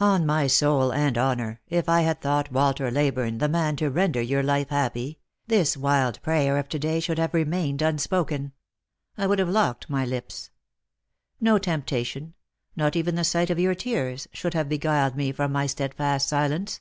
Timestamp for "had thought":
2.00-2.50